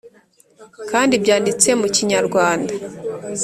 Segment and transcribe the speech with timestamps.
[0.89, 2.73] kandi byandtse mu kinyarwanda